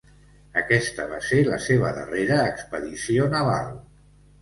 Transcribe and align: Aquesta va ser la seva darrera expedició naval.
Aquesta 0.61 1.05
va 1.11 1.19
ser 1.27 1.39
la 1.51 1.61
seva 1.67 1.93
darrera 2.01 2.41
expedició 2.55 3.33
naval. 3.39 3.73